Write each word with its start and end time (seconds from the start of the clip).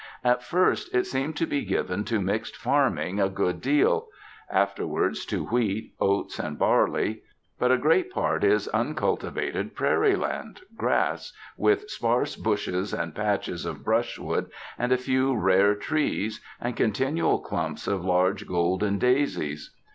At 0.23 0.41
first 0.43 0.95
it 0.95 1.05
seemed 1.05 1.35
to 1.37 1.45
be 1.45 1.63
given 1.63 2.03
to 2.05 2.19
mixed 2.19 2.55
farming 2.57 3.19
a 3.19 3.29
good 3.29 3.61
deal; 3.61 4.07
afterwards 4.49 5.27
to 5.27 5.45
wheat, 5.45 5.93
oats, 5.99 6.39
and 6.39 6.57
barley. 6.57 7.21
But 7.59 7.71
a 7.71 7.77
great 7.77 8.09
part 8.09 8.43
is 8.43 8.67
uncultivated 8.69 9.75
prairie 9.75 10.15
land, 10.15 10.61
grass, 10.75 11.33
with 11.55 11.87
sparse 11.91 12.35
bushes 12.35 12.95
and 12.95 13.13
patches 13.13 13.63
of 13.63 13.85
brushwood 13.85 14.49
and 14.75 14.91
a 14.91 14.97
few 14.97 15.35
rare 15.35 15.75
trees, 15.75 16.41
and 16.59 16.75
continual 16.75 17.37
clumps 17.37 17.85
of 17.87 18.03
large 18.03 18.47
golden 18.47 18.97
daisies. 18.97 19.71